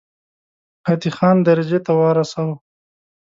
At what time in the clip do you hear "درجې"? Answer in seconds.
1.47-1.79